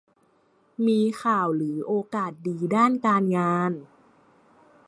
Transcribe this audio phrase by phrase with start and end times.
[0.87, 3.71] มีข่าวหรือโอกาสดีด้านการงาน